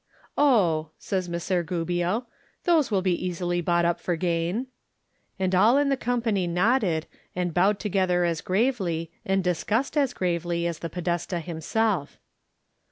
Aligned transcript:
"Oh," 0.35 0.89
says 0.97 1.29
Messer 1.29 1.61
Gubbio, 1.61 2.25
"those 2.63 2.89
will 2.89 3.03
be 3.03 3.23
easily 3.23 3.61
bought 3.61 3.85
up 3.85 3.99
for 3.99 4.15
gain." 4.15 4.65
And 5.37 5.53
all 5.53 5.77
in 5.77 5.89
the 5.89 5.95
company 5.95 6.47
nodded 6.47 7.05
and 7.35 7.53
bowed 7.53 7.77
together 7.79 8.23
as 8.25 8.41
gravely 8.41 9.11
and 9.23 9.43
discussed 9.43 9.95
as 9.95 10.13
gravely 10.13 10.65
as 10.65 10.79
the 10.79 10.89
Podest^ 10.89 11.39
himself. 11.43 12.17